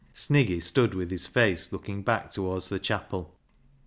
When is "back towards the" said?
2.01-2.79